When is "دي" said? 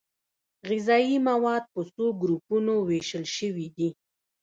3.75-3.89